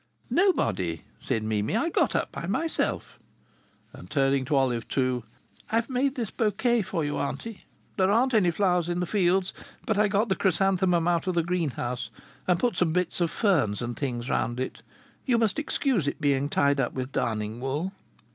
"Nobody," 0.31 1.03
said 1.21 1.43
Mimi; 1.43 1.77
"I 1.77 1.89
got 1.89 2.15
up 2.15 2.31
by 2.31 2.47
myself, 2.47 3.19
and," 3.93 4.09
turning 4.09 4.45
to 4.45 4.55
Olive 4.55 4.87
Two, 4.87 5.21
"I've 5.71 5.91
made 5.91 6.15
this 6.15 6.31
bouquet 6.31 6.81
for 6.81 7.05
you, 7.05 7.19
auntie. 7.19 7.65
There 7.97 8.09
aren't 8.09 8.33
any 8.33 8.49
flowers 8.49 8.89
in 8.89 8.99
the 8.99 9.05
fields. 9.05 9.53
But 9.85 9.99
I 9.99 10.07
got 10.07 10.27
the 10.27 10.35
chrysanthemum 10.35 11.07
out 11.07 11.27
of 11.27 11.35
the 11.35 11.43
greenhouse, 11.43 12.09
and 12.47 12.59
put 12.59 12.77
some 12.77 12.93
bits 12.93 13.21
of 13.21 13.29
ferns 13.29 13.79
and 13.79 13.95
things 13.95 14.27
round 14.27 14.59
it. 14.59 14.81
You 15.27 15.37
must 15.37 15.59
excuse 15.59 16.07
it 16.07 16.19
being 16.19 16.49
tied 16.49 16.79
up 16.79 16.93
with 16.93 17.11
darning 17.11 17.59
wool." 17.59 17.91